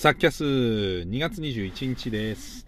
[0.00, 2.66] サッキャス2月21日です。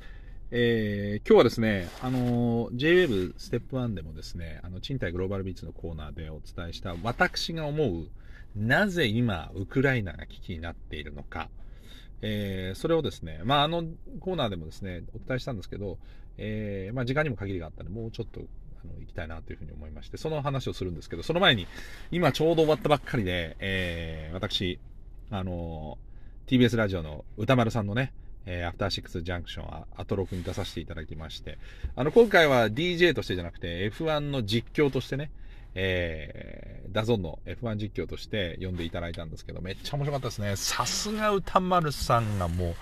[0.50, 8.06] えー今日はですね、あのー JWEB ステップ1でもですね、あの、賃貸グローバルビーツのコーナーでお伝えした私が思う、
[8.54, 11.48] なぜ今、ウクライナが危機になっているのか、
[12.20, 13.82] えーそれをですね、まあ、あの
[14.20, 15.96] コーナーでもですね、お伝えしたんですけど、
[16.36, 18.42] えーまあ、時間にも限りがあったので、もうちょっと、
[18.84, 21.66] あの、行きたいなというふうに思いまして、その話をするんですけど、その前に、
[22.10, 24.78] 今ちょうど終わったばっかりで、えー私、
[25.30, 26.11] あのー
[26.46, 28.12] TBS ラジオの歌丸さんのね、
[28.46, 31.58] えーアフターシックスジャンクションあアトロクに出させていただきまして、
[31.96, 35.30] あの、今回は DJ としてじゃなくて F1 の実況としてね、
[35.74, 40.56] えー、ダゾンの F1 実況として呼んでいただいたんですけど、めっちゃ面白かったですね。
[40.56, 42.74] さすが歌丸さんがもう、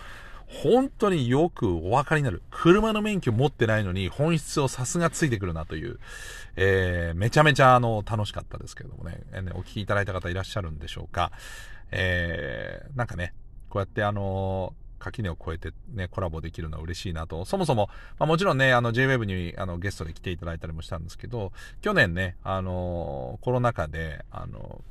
[0.51, 2.42] 本当によくお分かりになる。
[2.51, 6.01] 車の免許持ってないのに本質をさすがついてくるなという、
[6.56, 11.30] えー、めちゃめちゃあの、楽しかったですけどもね、えーねお聞きいただいた方いらっしゃるんでしょうか。
[11.92, 13.32] えー、なんかね、
[13.70, 17.45] こうやってあの垣根を越えてね、コラボできるのは嬉しいなと。
[17.46, 24.82] そもそも、まあ、もちろんね、あの JWEB にあのゲストで来ていただいたりもしたんですけど、去年ね、あのコロナ禍で、あの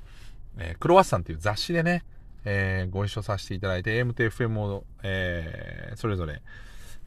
[0.57, 2.03] えークロワッサンっていう雑誌でね、
[2.44, 6.41] えーご一緒させていただいて、AM と FM を、えーそれぞれ、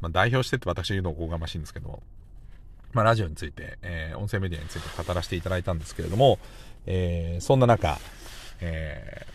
[0.01, 2.03] まあ、代表してって私言うのおこがましいんですけども、
[2.93, 6.39] まあ、ラジオについて、えー音声メディアについて語らせていただいたんですけれども、
[6.87, 7.99] えーそんな中、
[8.61, 9.33] えー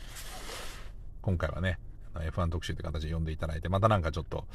[1.22, 1.78] 今回はね、
[2.22, 4.46] F1 特集という形で呼んでいただいて、またなんかちょっと、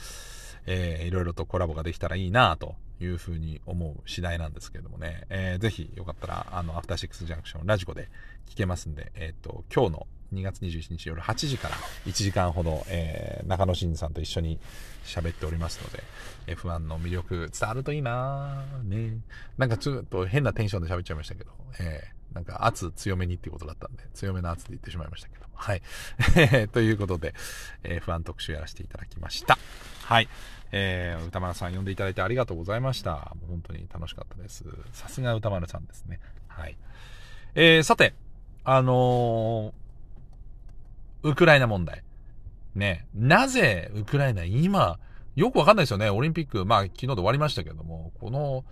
[0.67, 8.09] えーいろいろとコラボができたらいいなというふうに思う次第なんですけれどもね、えーぜひよかったら、あの、アフターシックスジャンクションラジコで
[8.49, 14.59] 聞けますんで、えっ、と、今日の2月21日夜8時から1時間ほど、えー中野真司さんと一緒に
[15.05, 19.19] 喋っておりますので、F1 の魅力伝わるといいなね。
[19.59, 25.47] なんかちょっと変なテンションで喋っちゃいましたけど、えーなんか圧強めにっていうことだったんで、強めの圧で言ってしまいましたけど。
[25.55, 25.83] はい。
[26.73, 27.35] ということで、
[27.85, 29.59] えー F1 特集やらせていただきました。
[30.05, 30.29] はい。
[30.73, 33.13] えー歌丸さん呼んでいただいてありがとうございました。
[33.13, 34.65] もう本当に楽しかったです。
[34.93, 36.21] さすが歌丸さんですね。
[36.49, 36.77] はい。
[37.55, 38.15] えーさて、
[38.65, 39.83] あのー
[41.25, 42.03] ウクライナ問題。
[42.75, 44.99] ね、なぜウクライナ今、
[45.37, 46.11] よくわかんないですよね。
[46.11, 48.65] オリンピック、まあ昨日で終わりましたけども、この、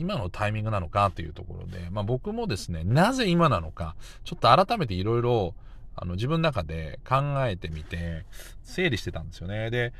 [0.00, 3.94] 今のタイミングなのかというところで、まあ僕もですね、なぜ今なのか、
[4.24, 5.54] ちょっと改めていろいろ、
[5.94, 7.16] あの自分の中で考
[7.46, 8.24] えてみて、
[8.62, 9.70] 整理してたんですよね。
[9.70, 9.92] で、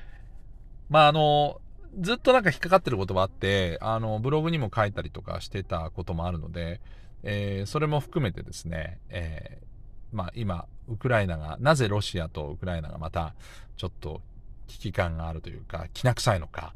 [0.88, 1.61] まああの、
[1.99, 6.81] ずっとなんか引っかかってることがあって、あの、ブログにも書いたりとかしてたこともあるので、
[7.22, 13.34] えーそれも含めてですね、えーまあ今、ウクライナが、なぜロシアとウクライナがまた、
[13.77, 14.22] ちょっと
[14.67, 16.75] 危機感があるというか、きな臭いのか、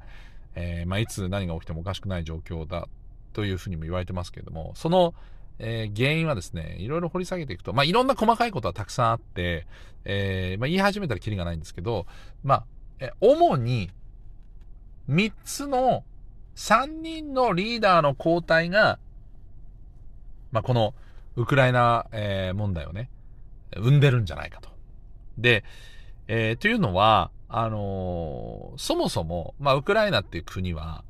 [0.54, 2.88] えーまあいつ何が起きてもおかしくない状況だ
[3.34, 5.12] というふうにも言われてますけれども、その、
[5.58, 9.66] えー原因はですね、いろいろ掘り下げていくと、まあいろんな細かいことはたくさんあって、
[10.04, 12.06] えーまあ言い始めたらキリがないんですけど、
[12.42, 12.64] ま
[13.00, 13.90] あ、主に、
[15.10, 16.04] 3つの
[16.56, 18.98] 3人のリーダーの交代が、
[20.50, 20.94] まあこの
[21.36, 23.10] ウクライナ、えー問題をね、
[23.76, 24.70] 生んでるんじゃないかと。
[25.36, 25.64] で、
[26.28, 31.04] えーというのは、あのーそもそも、まあ、ウクライナっていう国は、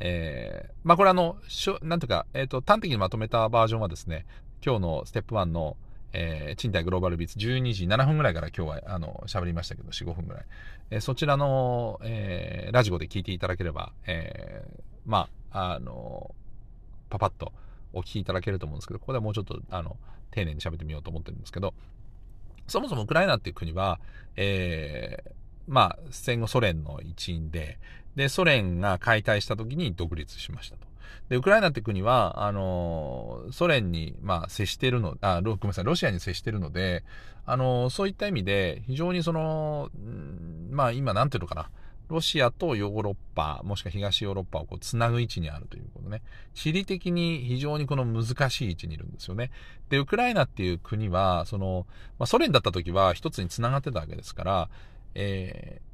[0.00, 4.26] えーまあ、これあの、しょなんとか、えっ、と、端的にまとめたバージョンはですね、
[4.64, 5.76] 今日のステップ1の、
[6.12, 10.44] えー賃貸グローバルビーツ12時7分ぐらいから今日は、あの、喋りましたけど、4、5分ぐらい。
[10.90, 16.34] えーそちらの、えーラジオで聞いていただければ、えーまあ、あの
[17.08, 17.52] パパッと
[17.92, 19.96] お聞きいただけると思うんですけど、ここではもうちょっと、あの、
[20.30, 21.74] 丁寧に喋ってみようと思ってるんですけど、
[22.68, 24.00] そもそもウクライナっていう国は、
[24.36, 25.39] えー
[25.70, 27.78] まあ、戦後ソ連の一員で、
[28.16, 30.86] で、ソ連が解体した時に独立しましたと。
[31.28, 37.04] で、ウクライナって国は、あのソ連に、まあ、接してるの、あ、ごめんなさい、ロシアに接してるので、
[37.46, 39.90] あのそういった意味で、非常にその、
[40.70, 41.70] まあ、今、なんていうのかな、
[42.08, 46.22] ロシアとヨーロッパ、もしくは東ヨーロッパをこう、つなぐ位置にあるということね。
[46.52, 49.52] 地理的に非常にこの難しい位置にいるんですよね。
[49.88, 51.86] で、ウクライナっていう国は、その、
[52.18, 54.68] まあ、ソ連だった時は一つに繋がってたわけですから、
[55.14, 55.90] えー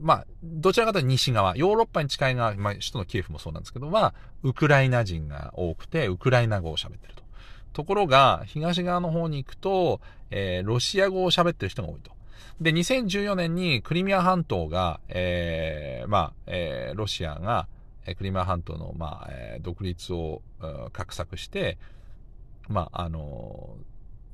[0.00, 7.22] まあ、どちらかというと西側、ヨーロッパに近い側、まあ、首都のキエフもそうなんですけど、は、ウクライナ人が多くて、ウクライナ語を喋ってると。
[7.72, 10.00] ところが、東側の方に行くと、
[10.30, 12.12] えーロシア語を喋ってる人が多いと。
[12.60, 17.68] で、2014年にクリミア半島が、えーまあ、えーロシアが、
[18.16, 21.78] クリミア半島の、まあ、えー独立を、画策して、
[22.68, 23.76] まあ、あの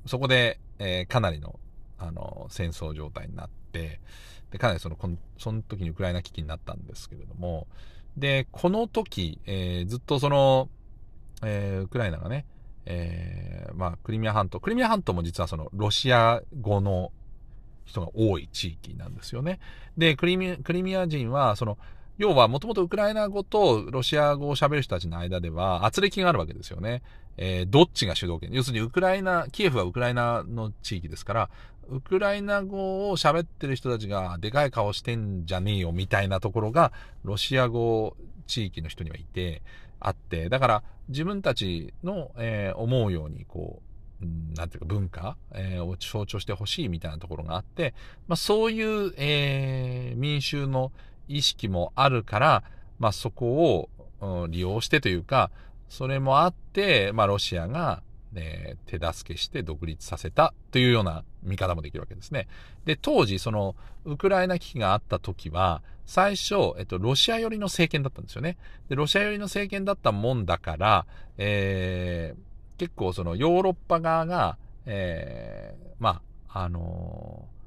[0.06, 1.59] ーそこで、えーかなりの、
[1.99, 4.00] あのー戦争状態になってて、
[4.50, 7.67] で、かなりその、このその時にウクライナ危機になったんですけれども、
[8.17, 10.69] で、この時、えーずっとその、
[11.43, 12.46] えーウクライナがね、
[12.87, 17.12] えーまあ、クリミア半島、クリミア半島も実はその、ロシア語の、
[17.90, 19.58] 人が多い地域なんですよね。
[19.99, 20.56] で、クリミ
[20.96, 21.76] ア人は、その、
[22.20, 27.02] 要は、もともとウクライナ語とロシア語を喋る人たちの間では、圧力があるわけですよね。
[27.38, 31.50] えー、どっちが主導権要するに、ウクライナ、キエフはウクライナの地域ですから、
[31.88, 36.93] ウクライナ語を喋ってる人たちが、でかい顔してんじゃねえよ、みたいなところが、
[37.25, 38.14] ロシア語
[38.46, 39.62] 地域の人にはいて、
[39.99, 43.81] あって、だから、自分たちの、えー、思うように、こ
[44.20, 47.94] う、なんていうか文化、えー、を象徴してほしいみたいなところがあって、
[48.28, 50.93] まあそういう、えー、民衆の
[51.37, 52.62] 意識もあるから、
[52.99, 53.88] まあそこ
[54.21, 55.50] を、うん、利用してというか、
[55.88, 58.03] それもあって、まあロシアが、
[58.35, 62.47] えー、手助けして独立させたというような見方もできるわけですね。
[62.85, 63.75] で、当時、その、
[64.05, 68.56] ウクライナ危機があった時は、最初、えっと、ロシア寄りの政権だったんですよね。
[68.88, 71.06] で、ロシア寄りの政権だったもんだから、
[71.38, 77.60] えー、結構そのヨーロッパ側が、えー、まあ、あのー、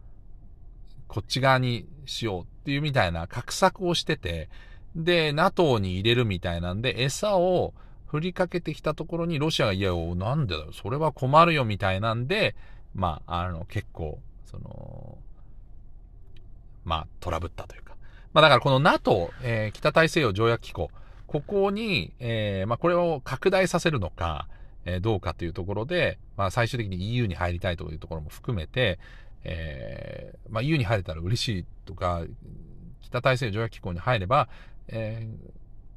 [1.14, 4.50] こっち側にしようっていうみたいな画策をしてて、
[4.96, 7.76] で、NATO に入れるみたいなんで、餌を
[8.08, 12.56] 振りかけてきたところにロシアが、いや、なんでだよ、それは困るよみたいなんで、
[12.96, 15.20] まあ、あの、結構、その、
[16.84, 17.96] まあ、トラブったというか。
[18.34, 20.90] まあ、だからこの NATO、えー、北大西洋条約機構、
[21.28, 24.48] ここに、えー、まあ、これを拡大させるのか、
[24.86, 28.98] えー、どうかというところで、まあ、最終的に EU に入りたいというところも含めて、
[29.44, 32.24] えー、まあ、EU に入れたら嬉しいとか、
[33.02, 34.48] 北大西洋条約機構に入れば、
[34.88, 35.28] え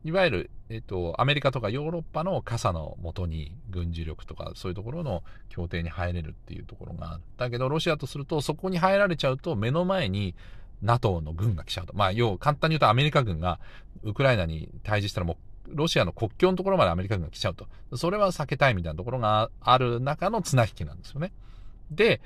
[0.05, 10.35] ー、いわゆる、えっ、と、アメリカとかヨーロッパの傘のもとに軍事力とかそういうところの協定に入れるっていうところがあったけど、ロシアとするとそこに入られちゃうと目の前に
[10.83, 11.95] NATO の軍が来ちゃうと。
[11.95, 13.59] まあ、要、簡単に言うとアメリカ軍が
[14.03, 15.39] ウクライナに対峙したらも
[15.69, 17.67] うロシアの国境のところまでアメリカ軍が来ちゃうと。
[17.97, 21.33] それは避けたいみたいなところがある中の綱引きなんですよね。
[21.91, 22.21] で、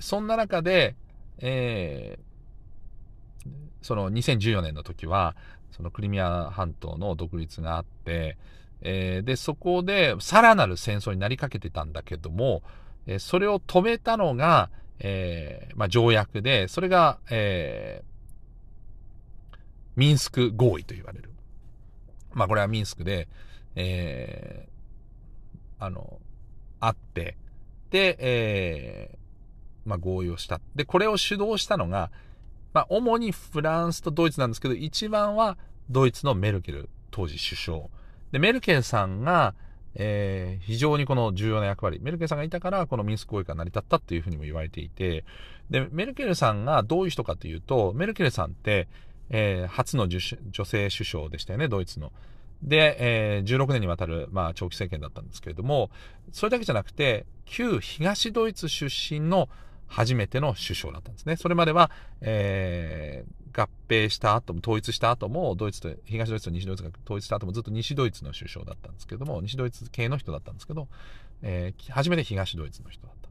[0.00, 0.96] そんな中で、
[1.38, 3.48] えー、
[3.82, 5.36] その2014年の時は、
[5.70, 8.36] そのクリミア半島の独立があって、
[8.82, 12.62] えー、で、そこでさらなる戦争になりかけてたんだけども、
[13.06, 19.56] えー、それを止めたのが、えー、まあ、条約で、それが、えー、
[19.96, 21.30] ミンスク合意と言われる。
[22.32, 23.28] まあ、これはミンスクで、
[23.74, 26.20] えー、あの、
[26.80, 27.36] あって、
[27.90, 29.21] で、えー、
[29.84, 30.60] まあ、合意をした。
[30.74, 32.10] で、これを主導したのが、
[32.72, 35.58] まあ、主にフランスとドイツなんですけど、一番は
[35.90, 37.80] ドイツのメルケル当時首相。
[38.32, 39.54] で、メルケルさんが、
[39.94, 45.24] えー、非常にこの重要な役割、メルケルさんがいたから、このミンスク合意が成り立ったっていうふうにも言われていて、
[45.70, 48.88] で、メルケルさんがどういう人かというと、メルケルさんって、
[49.30, 52.12] えー、初の女性首相でしたよね、ドイツの。
[52.62, 55.90] で、えー、16年にわたる、まあ、長期政権だったんですけれども、
[56.32, 59.48] それだけじゃなくて、旧東ドイツ出身の
[59.92, 61.36] 初めての首相だったんですね。
[61.36, 61.90] それまでは、
[62.22, 70.88] えー、合併した後も、統一した後も、ドイツと、東ドイツと西ドイツが統一した後もずっと西ドイツの首相だったんですけども、西ドイツ系の人だったんですけど、
[71.42, 73.28] えー、初めて東ドイツの人だった。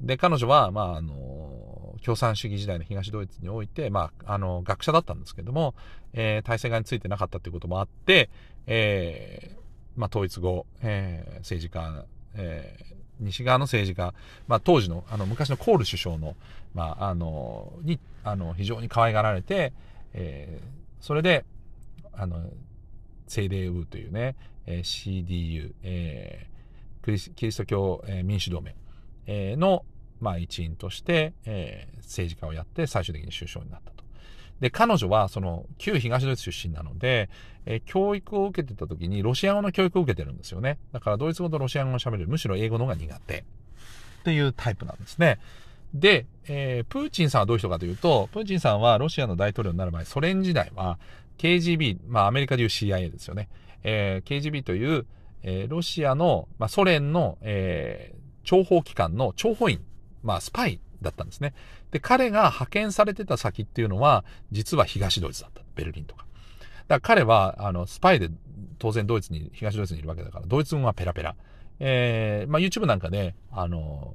[0.00, 5.74] で、彼女は、まあ、あの、共産主義時代の東ドイツにおいて、まあ、あの、学者だったんですけども、
[6.12, 8.28] えー、体制側についてなかったということもあって、
[8.66, 9.60] えー、
[9.94, 12.04] まあ、統一後、えー、政治家、
[12.34, 14.14] えー、西側の政治家、
[14.46, 16.36] まあ、当時の、あの、昔のコール首相の、
[16.74, 19.72] まあ、あの、に、あの、非常に可愛がられて、
[20.12, 21.44] えー、それで、
[22.12, 22.42] あの、
[23.26, 28.74] 聖霊ウーというね、えー、CDU、えー、クリスキリスト教、えー、民主同盟、
[29.26, 29.84] えー、の、
[30.20, 33.95] まあ、一員として、えー、政治家をやって最終的に首相になった。
[34.60, 37.28] で、彼女は、その、旧東ドイツ出身なので、
[37.66, 40.78] えー、教育を受けてた時に、ロシア語の教育を受けてるんですよね。
[40.92, 42.28] だから、ドイツ語とロシア語を喋れる。
[42.28, 43.38] むしろ英語の方が苦手。
[43.38, 43.42] っ
[44.24, 45.38] ていうタイプなんですね。
[45.94, 50.98] で、えー、プーチンさんはどういう人かというと、プーチンさんはロシアの大統領になる前、ソ連時代は、
[51.38, 53.48] KGB、まあ、アメリカでいう CIA ですよね。
[53.82, 55.06] えー、KGB という、
[55.42, 59.80] えー、ロシアの、まあ、ソ連の、えー、諜報機関の諜報員、
[60.22, 61.54] まあ、スパイだったんですね。
[61.90, 65.62] で、彼が派遣されてた先っていうのは、実は東ドイツだった。
[65.74, 66.24] ベルリンとか。
[66.88, 68.30] だから彼は、あの、スパイで
[68.78, 71.36] 当然ドイツに、東ドイツにいるわけだから、ドイツ語はペラペラ。
[71.78, 74.14] えー、まあ YouTube なんかで、あの、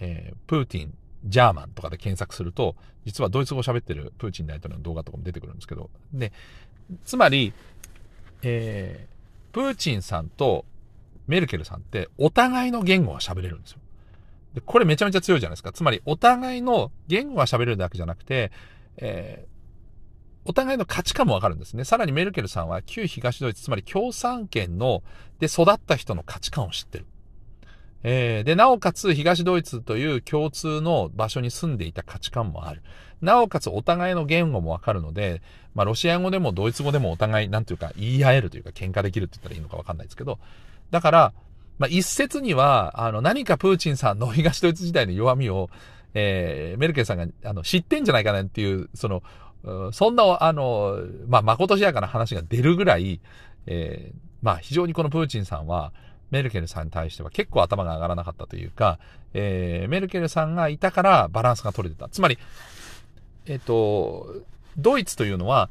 [0.00, 0.94] えー、プーティン、
[1.26, 6.32] ジャーマンとかで検索すると、実はドイツ語喋ってるプーチン大統領の動画とかも出てくるんですけど、で、
[7.04, 7.52] つまり、
[8.42, 10.64] えー、プーチンさんと
[11.26, 13.78] メルケルさんってお互いの言語が喋れるんですよ。
[14.54, 15.72] で、これめちゃめちゃ強いじゃないですか。
[15.72, 18.50] つまり、お互いの言語が喋れるだけじゃなくて、
[18.96, 19.50] えー、
[20.44, 21.84] お互いの価値観もわかるんですね。
[21.84, 25.02] さらにメルケルさんは旧東ドイツ、つまり共産圏の、
[25.38, 27.06] で育った人の価値観を知ってる。
[28.02, 32.82] えー、で、なおかつ東ドイツという共通の場所に住んでいた価値観もある。
[33.20, 35.42] なおかつお互いの言語もわかるので、
[35.74, 40.38] まあロシア語でもドイツ語でもお互い、なんていうか言い合えるというか喧嘩できるって言ったらいいのかわかんないですけど、
[40.90, 41.32] だから、
[41.80, 45.70] まあ一説には、あの何かプーチンさんの東ドイツ時代の弱みを、
[46.12, 49.22] えー、メルケルさんがあの知ってんじゃないかなっていう、その、
[49.92, 53.20] そんな、あの、まあ、まことしやかな話が出るぐらい、
[53.66, 55.92] えー、まあ、非常にこのプーチンさんは、
[56.30, 58.98] メルケルさんに対しては結構頭が上がらなかったというか、
[59.34, 62.08] えー、メルケルさんがいたからバランスが取れてた。
[62.08, 62.38] つまり、
[63.46, 64.34] えっ、ー、と、
[64.76, 65.70] ドイツというのは、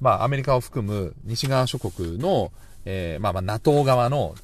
[0.00, 2.50] まあ、アメリカを含む西側諸国の、
[2.84, 4.34] えー、まあまあ、NATO 側の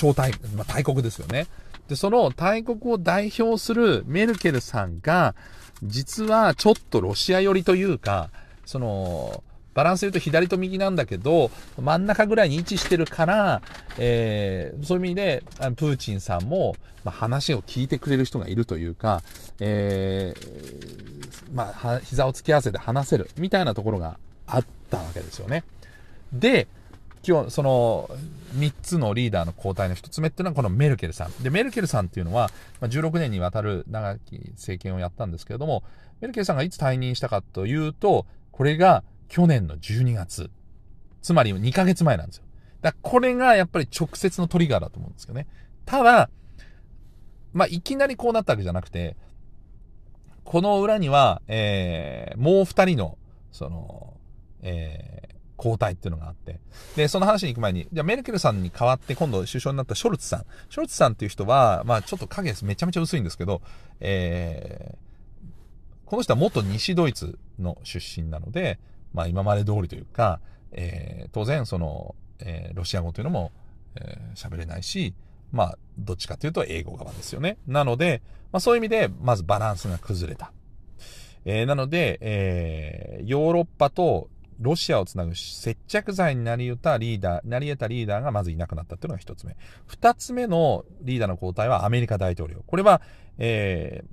[0.00, 1.46] 超大、まあ、大国ですよね。
[1.88, 5.34] で、その大国を代表するメルケルさんが、
[5.82, 8.30] 実はちょっとロシア寄りというか、
[8.64, 13.62] その、バランスで言うと左と右なんだけど、真ん中ぐらいに位置してるから、
[13.98, 15.42] えー、そういう意味で、
[15.76, 19.22] プーチンさんも、まあ、話を聞いてくれる人がいるというか、
[19.58, 24.16] えー、まあ、膝を突き合わせて話せる、みたいなところが
[24.46, 25.64] あったわけですよね。
[26.32, 26.68] で、
[27.26, 28.10] 今日、その、
[28.54, 31.42] 3つのリーダーの交代の1つ目っていうのはこのメルケルさん。
[31.42, 32.50] で、メルケルさんっていうのは、
[32.80, 35.84] ま、16年にわたる長き政権をやったんですけれども、
[36.20, 40.50] メルケルさんがいつ退任したかというと、これが去年の12月。
[41.22, 42.44] つまり2ヶ月前なんですよ。
[42.80, 45.46] だこれがやっぱり直接のトリガーだと思うんですよね。
[45.84, 46.30] ただ、
[47.52, 49.16] まあ、いきなりこうなったわけじゃなくて、
[50.44, 53.18] この裏には、えー、もう二人の、
[53.52, 54.14] その、
[54.62, 55.29] えー、
[55.60, 56.58] 交代っていうのがあって。
[56.96, 60.46] で、その話に行く前に、じゃあメルケルさんに代わって今度首相になったショルツさん。
[60.70, 63.60] ショルツさんっていう人は、まあちょっと影めちゃめちゃ薄いんですけど、
[64.00, 64.98] えー、
[66.06, 68.78] この人は元西ドイツの出身なので、
[69.12, 70.40] まあ今まで通りというか、
[70.72, 73.52] えー、当然その、えー、ロシア語というのも
[74.34, 75.14] 喋、えー、れないし、
[75.52, 77.58] まあどっちかというと英語側ですよね。
[77.66, 80.52] なので、まあそういう意味で、まずバランスが崩れた。
[81.44, 84.28] えー、なので、えー、ヨーロッパと
[84.60, 89.56] ロシアをつなぐ接着剤になり得たリーダー、なり得たリーダーがまずいなくなったっていうのが一つ目。
[89.86, 92.62] 二つ目のリーダーの交代はアメリカ大統領。
[92.66, 93.00] これは、
[93.38, 94.04] え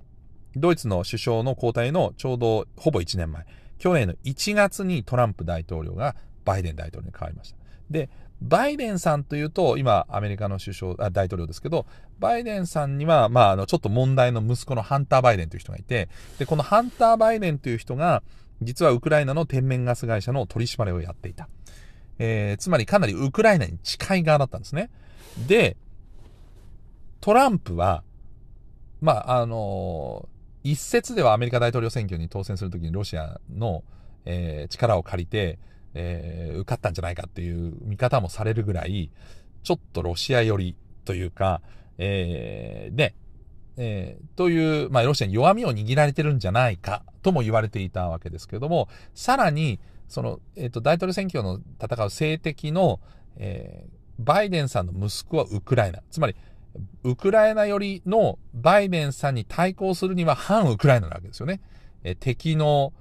[0.56, 3.46] ー、ドイツの首相の交代のちょうどほぼ1年前。
[3.78, 7.58] 去年の1月にトランプ大統領がバイデン大統領に変わりました。
[7.90, 8.10] で、
[8.42, 11.86] バイデンさんというと、今、アメリカの首相、あ大統領ですけど、
[12.20, 18.22] バイデンさんには、まあ、あの、ちょっと問題の息子のハンター・バイデンという人がいて、で、このハンター・バイデンという人が、
[18.62, 21.48] 実はウクライナの天然ガス会社の取り締まりをやっていた。
[22.20, 24.90] えー、つまりかなりウクライナに近い側だったんですね。
[25.48, 25.78] で、
[27.22, 28.04] トランプは、
[29.02, 33.84] まあ、あのー、一説ではアメリカ大統領選挙に当選するときにロシアの、
[34.26, 35.60] えー、力を借りて、
[35.94, 39.12] えー、受かったんじゃないかっていう見方もされるぐらい、
[39.64, 41.62] ちょっとロシア寄りというか、
[41.98, 43.16] えー、で、
[43.78, 53.00] えー、という、まあ、ロシアに弱みを握られてるんじゃないかとも言われていたわけですけれども、さらに、その、えっ、ー、と、大統領選挙の戦う政敵の、
[53.38, 56.02] えー、バイデンさんの息子はウクライナ。
[56.10, 56.36] つまり、
[57.04, 61.62] ウクライナ寄りのバイデンさんに対抗するには反ウクライナなわけですよね。
[62.04, 62.94] え、敵の、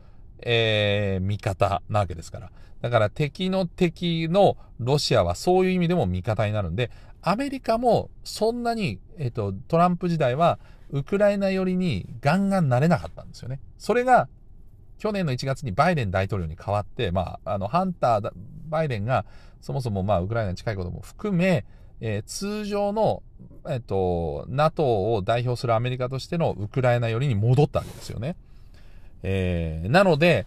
[0.43, 2.51] えー、味方なわけですから。
[2.83, 6.91] だから敵の敵のロシアはそういう意味でも味方になるんで、
[7.23, 10.59] アメリカもそんなに、えっ、と、トランプ時代は
[10.91, 13.61] ウクライナ寄りにガンガンなれなかったんですよね。
[13.79, 14.29] それが
[14.99, 18.33] 去年の1月にバイデン大統領に変わって、まあ、あの、ハンター、
[18.69, 19.25] バイデンが
[19.61, 21.65] そもそもまあ、ウクライナに近いことも含め、
[22.01, 23.23] えー、通常の、
[23.69, 28.37] えっ、と、NATO を代表するアメリカとしてのウクライナ寄りに戻ったわけですよね。
[29.29, 30.47] えー、なので、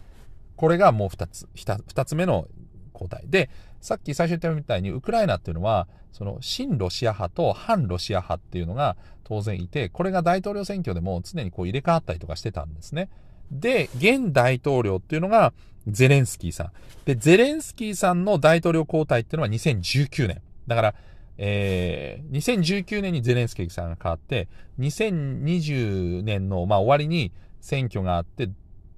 [0.55, 2.47] これがもう二つ、二つ目の
[2.93, 3.23] 交代。
[3.27, 3.49] で、
[3.81, 8.95] さっき最初言ったみたいに、ウクライナっていうのは、その、親ロシア派と反ロシア派っていうのが
[9.25, 13.09] 当然いて、これが大統領選挙でも常にこう入れ替わったりとかしてたんですね。
[13.51, 15.51] で、現大統領っていうのが、
[15.85, 16.71] ゼレンスキーさん。
[17.03, 20.41] で、ゼレンスキーさんの大統領交代っていうのは2019年。
[20.67, 20.95] だから、
[21.37, 24.47] えー、2019年にゼレンスキーさんが変わって、
[24.79, 27.31] 2020年の、まあ、終わりに
[27.61, 28.49] 選挙があって、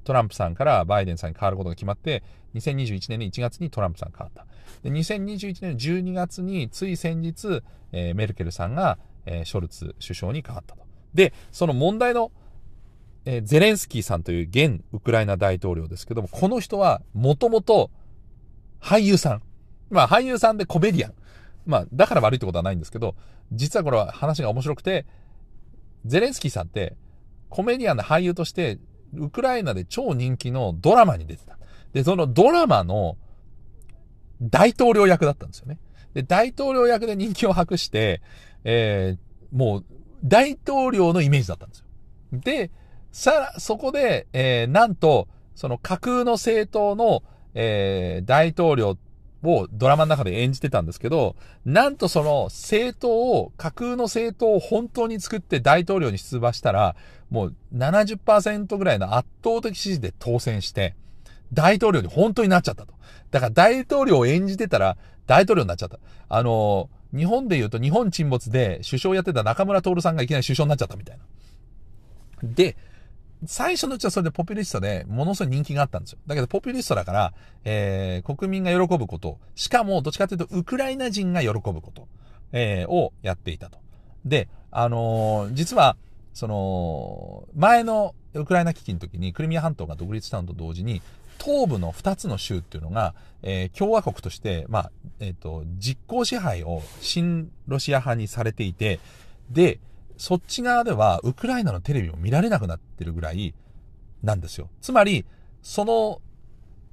[0.03, 2.23] トランプさんからバイデンさんに変わることが決まって、
[2.55, 4.45] 2021年の1月にトランプさん変わった。
[4.83, 10.83] で、2021年の12月に、つい先日、えー、メルケルさんが、えー、ショルツ首相に変わったと。
[11.13, 12.31] で、その問題の、
[13.25, 17.91] えー、ゼレンスキーさんという現ウクライナ大統領ですけども、この人は、もともと、
[18.79, 19.41] 俳優さん。
[19.89, 21.13] まあ、俳優さんでコメディアン。
[21.65, 23.15] まあ、だから悪いってことはないんですけど、
[23.51, 25.05] 実はこれは話が面白くて、
[26.05, 26.95] ゼレンスキーさんって、
[27.49, 28.79] コメディアンの俳優として、
[29.15, 31.57] ウクライナで超人気のドラマに出てた。
[31.93, 33.17] で、そのドラマの
[34.41, 35.77] 大統領役だったんですよね。
[36.13, 38.21] で、大統領役で人気を博して、
[38.63, 39.85] えー、もう、
[40.23, 41.85] 大統領のイメージだったんですよ。
[42.33, 42.71] で、
[43.11, 48.97] さら、そこで、えー、なんと、その架空の政党の、えー、大統領
[49.43, 56.95] をドラマの中で演じてたんですけど、なんとその政党を、架空の政党を本当に作って大統領に出馬したら、
[57.29, 60.95] もう70%ぐらいの圧倒的支持で当選して、
[61.53, 62.93] 大統領に本当になっちゃったと。
[63.31, 65.99] だから大統領を演じてたら大統領になっちゃった。
[66.29, 71.23] あの、日本で言うと日本沈没で首相やってた中村徹さんがいきなり首相になっちゃったみたいな。
[72.43, 72.75] で、
[73.45, 76.19] 最初のうちはそれでポピュリストで、ものすごい人気があったんですよ。
[76.27, 77.33] だけど、ポピュリストだから、
[77.63, 82.07] えー、国民が喜ぶこと、しかも、どっちかというと、ウクライナ人が喜ぶこと、
[82.51, 83.79] えー、をやっていたと。
[84.25, 85.97] で、あのー、実は、
[86.33, 91.01] その、前のウクライナ危機の時に、クリミア半島が独立したのと同時に、
[91.43, 98.99] 東部の2つの州っていうのが、えー、共和国として、まあ、えっ、ー、と、実効支配を新ロシア派にされていて、
[99.49, 99.79] で、
[100.21, 103.55] そっち側ではウクライナのテレビも見られなくなってるぐらい
[104.21, 104.69] なんですよ。
[104.79, 105.25] つまり、
[105.63, 106.21] その、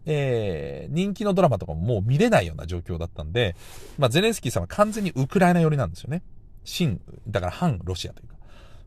[0.06, 3.54] えー、人気のドラマとかももう見れないような状況だったんで、
[3.98, 6.22] まあ、ゼレンスキーさんは完全にウクライナ寄りなんですよね。
[6.64, 8.36] 新、だから反ロシアというか。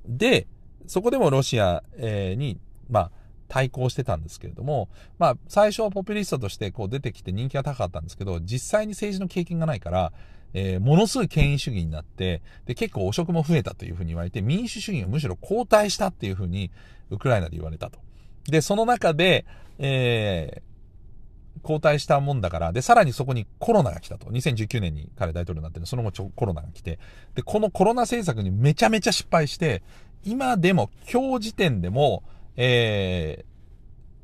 [0.08, 0.48] で、
[0.88, 3.12] そこでもロシア、えー、に、まあ、
[3.48, 10.14] 対抗してたんですけれども、まあ、最初はポピュリストとしてこう出てきて人気が高かったんですけど、実際に政治の経験がないから、
[10.54, 16.72] えー、ものすごい権威主義になって、で、結構汚職も増えたというふうに言われて、民主主義がむしろ後退したっていうふうに、
[17.10, 18.00] ウクライナで言われたと。
[18.48, 19.46] で、その中で、
[19.80, 24.28] えー、後退したもんだから、で、さらにそこにコロナが来たと。
[24.28, 27.00] 2019年に彼大統領になってるその後ちょコロナが来て、
[27.36, 29.84] で、このコロナ政策にめちゃめちゃ失敗して、
[30.24, 32.24] 今でも、今日時点でも、
[32.56, 33.46] え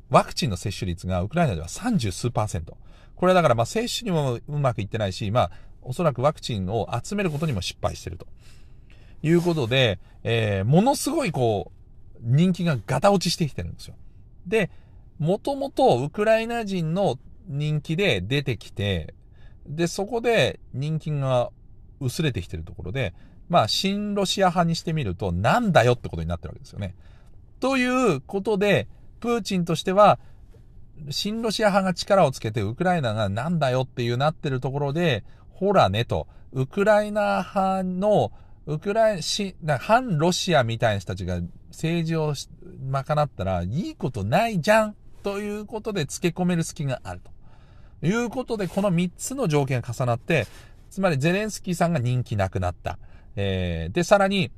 [0.09, 2.77] ー、ワクチンの接種率がウクライナでは30数パーセント。
[3.15, 5.51] これはだからまあ接種にもうまくいってないし、まあ
[5.87, 8.27] おそらくワクチンを集めることにも失敗してると。
[9.23, 13.95] いうことで、えー、ものすごいこう、人気がガタ落ちしてきてるんですよ。
[14.45, 14.69] で、
[15.17, 17.17] もともとウクライナ人の
[17.47, 19.15] 人気で出てきて、
[19.65, 21.49] で、そこで人気が
[21.99, 23.13] 薄れてきてるところで、
[23.49, 26.95] まあ、新ロシア派にしてみると、なんだよってことになってるわけですよね。
[27.59, 28.87] ということで、
[29.19, 30.19] プーチンとしては、
[31.09, 35.23] 新ロシア派が力をつけて、ウクライナがなんだよっていうなってるところで、
[35.57, 38.31] ほらねと、ウクライナ派の、
[38.67, 39.21] ウクライ
[39.63, 41.39] ナ、反ロシアみたいな人たちが
[41.69, 42.35] 政治を
[42.91, 48.05] 賄ったらいいことないじゃんということで付け込める隙があると。
[48.05, 50.45] いうことで、この3つの条件が重なって、
[50.91, 52.99] つまりゼレンスキーさんが人気なくなった。
[53.35, 54.51] えー、で、さらに、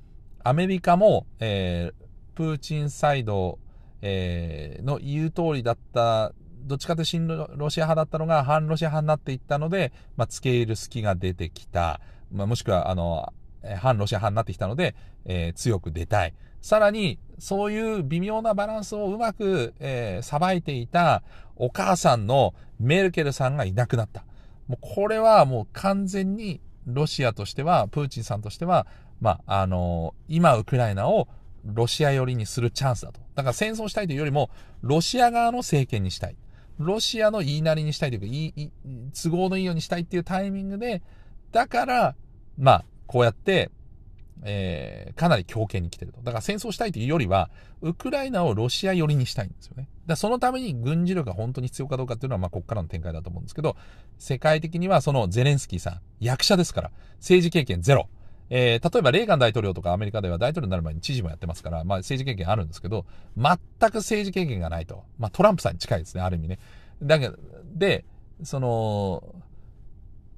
[0.43, 3.57] アメリカも、えー、プーチンサイド、
[4.01, 12.01] えー、の言う通りだったどっちかというと新ロシア派だったのが反ロシア派になっていったので、まあ、付け入る隙が出てきた。
[12.31, 13.33] まあ、もしくは、あの、
[13.77, 14.95] 反ロシア派になってきたので、
[15.25, 16.33] えー、強く出たい。
[16.61, 21.23] さらに、そういう微妙なバランスをうまく、えー、さばいていた
[21.55, 24.25] お母さんのメルケルさんがいなくなった。
[24.67, 28.87] もうこれはもう完全にロシアとしては、プーチンさんとしては、
[29.21, 31.27] まあ、あのー、今ウクライナを
[31.65, 33.19] ロシア寄りにするチャンスだと。
[33.35, 34.49] だから戦争したいというよりも、
[34.81, 36.35] ロシア側の政権にしたい。
[36.79, 38.71] ロシアの言いなりにしたいというか、いい、
[39.13, 41.01] 都合のいいようにしたいっていうタイミングで、
[41.51, 42.15] だから、
[42.57, 43.69] まあ、こうやって、
[44.43, 46.21] えー、かなり強権に来てると。
[46.21, 47.49] だから戦争したいというよりは、
[47.81, 49.89] ウクライナをロシア寄りにしたいんですよね。
[50.05, 53.75] だそのために軍事力が本当に必要かどうかっていうのは、まあ、ここからの展開だと思うんですけど、
[54.17, 58.07] 世界的にはそのゼレンスキーさん、役者ですから、政治経験ゼロ。
[58.49, 63.05] えー、例えばレーガン大統領とかアメリカでは大統領になる前に知事もやってますから、まあ政治経験あるんですけど、
[63.37, 63.57] 全
[63.91, 65.03] く政治経験がないと。
[65.17, 66.59] まあトランプさんに近いですね、ある意味ね。
[67.01, 67.37] だけど、
[67.75, 68.05] で、
[68.43, 69.35] その、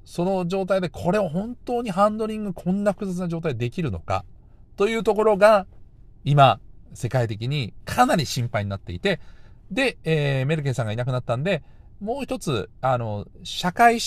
[0.04, 4.26] その状態でこれを本当にハンドリングこんな複雑な状態でできるのか
[4.76, 5.67] というところが
[6.26, 6.60] 今
[6.93, 9.19] 世界的にかなり心配になっていて
[9.71, 11.63] で、えー、メルケルさんがいなくなったんで
[12.02, 14.00] もう一つあの社会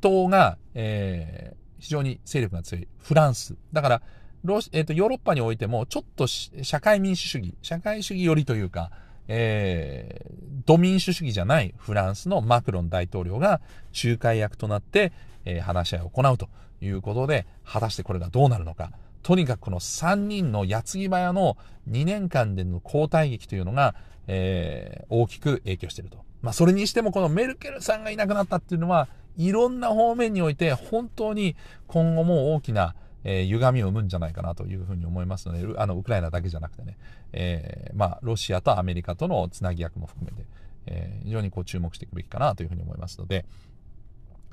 [0.00, 4.02] 党が、えー、非常に勢力が強いフランスだから
[4.44, 8.90] ロ、えーと、ヨーロッパにおいてもちょっと社会民主主義社会主義寄りというか
[9.28, 13.60] えー、ド民主主義じゃないフランスのマクロン大統領が
[14.02, 15.12] 仲介役となって、
[15.44, 16.48] えー、話し合いを行うと
[16.80, 18.90] いうことで、果たしてこれがどうなるのか。
[19.22, 21.58] とにかくこの3人の矢継ぎ早の
[21.90, 23.94] 2年間での交代劇というのが、
[24.26, 26.24] えー、大きく影響していると。
[26.40, 29.08] まあ、それにしてもこのメルケルさんがいなくなったっていうのは、
[29.38, 36.98] いろんな方面において本当に今後も大きな、えー、歪みを生むんじゃないかなというふうに思いますので、あの、ウクライナだけじゃなくてね、
[37.32, 40.46] えー、まあ、ロシアとアメリカとのつなぎ役も含めて、
[40.86, 43.46] えー、非常にこう注目していくべきかなというふうに思いますので、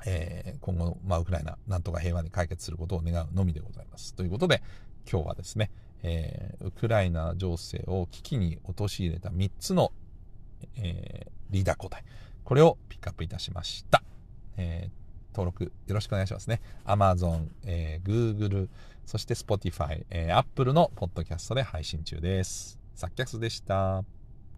[0.06, 4.14] えー、今後、まあ、ウクライナ、なんとか平和に解決することを願うのみでございます。
[4.14, 4.62] ということで、
[5.10, 5.70] 今日はですね、
[6.02, 9.92] えーウクライナ情勢を危機に陥れた3つの、
[10.76, 12.04] えーリーダー交代。
[12.44, 14.02] これをピックアップいたしました。
[14.56, 16.62] えー登録よろしくお願いしますね。
[16.86, 18.68] Amazon、えー Google、
[19.04, 22.78] そして Spotify、えー Apple のポッドキャストで配信中です。
[22.94, 24.15] サッキャスでした。